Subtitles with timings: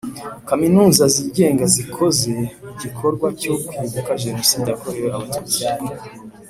[0.49, 2.31] Kaminuza zigenga zakoze
[2.73, 5.61] igikorwa cyo kwibuka jenoside yakorewe abatutsi